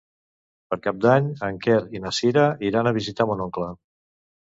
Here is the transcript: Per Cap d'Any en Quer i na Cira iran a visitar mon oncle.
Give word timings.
Per 0.73 0.77
Cap 0.85 1.03
d'Any 1.03 1.27
en 1.49 1.61
Quer 1.67 1.77
i 1.99 2.03
na 2.07 2.15
Cira 2.23 2.49
iran 2.73 2.93
a 2.93 2.97
visitar 3.01 3.33
mon 3.33 3.49
oncle. 3.51 3.73